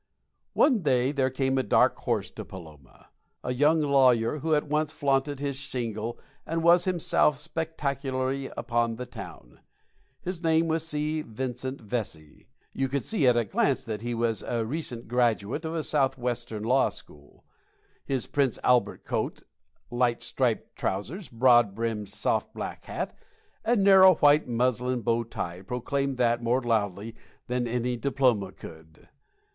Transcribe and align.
One 0.53 0.81
day 0.81 1.11
there 1.11 1.29
came 1.29 1.59
a 1.59 1.61
dark 1.61 1.95
horse 1.99 2.31
to 2.31 2.43
Paloma, 2.43 3.09
a 3.43 3.53
young 3.53 3.81
lawyer 3.81 4.39
who 4.39 4.55
at 4.55 4.67
once 4.67 4.91
flaunted 4.91 5.39
his 5.39 5.57
shingle 5.57 6.17
and 6.43 6.63
himself 6.81 7.37
spectacularly 7.37 8.49
upon 8.57 8.95
the 8.95 9.05
town. 9.05 9.59
His 10.19 10.41
name 10.41 10.67
was 10.69 10.83
C. 10.87 11.21
Vincent 11.21 11.81
Vesey. 11.81 12.47
You 12.73 12.87
could 12.87 13.03
see 13.05 13.27
at 13.27 13.37
a 13.37 13.45
glance 13.45 13.85
that 13.85 14.01
he 14.01 14.15
was 14.15 14.41
a 14.41 14.65
recent 14.65 15.07
graduate 15.07 15.65
of 15.65 15.75
a 15.75 15.83
southwestern 15.83 16.63
law 16.63 16.89
school. 16.89 17.45
His 18.03 18.25
Prince 18.25 18.57
Albert 18.63 19.05
coat, 19.05 19.43
light 19.91 20.23
striped 20.23 20.75
trousers, 20.75 21.27
broad 21.29 21.75
brimmed 21.75 22.09
soft 22.09 22.55
black 22.55 22.85
hat, 22.85 23.15
and 23.63 23.83
narrow 23.83 24.15
white 24.15 24.47
muslin 24.47 25.01
bow 25.03 25.23
tie 25.25 25.61
proclaimed 25.61 26.17
that 26.17 26.41
more 26.41 26.63
loudly 26.63 27.13
than 27.45 27.67
any 27.67 27.95
diploma 27.97 28.51
could. 28.51 29.07